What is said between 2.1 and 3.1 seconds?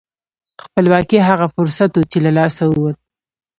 چې له لاسه ووت.